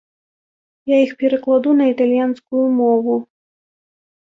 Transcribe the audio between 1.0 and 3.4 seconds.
іх перакладу на італьянскую мову.